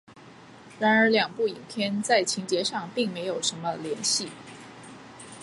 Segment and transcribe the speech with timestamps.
[0.79, 4.29] 然而两部影片在情节上并没有什么联系。